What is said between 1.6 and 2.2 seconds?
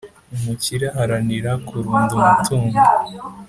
kurunda